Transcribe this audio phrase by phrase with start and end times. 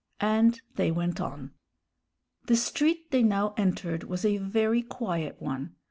[0.19, 1.51] And they went on.
[2.47, 5.75] The street they now entered was a very quiet one.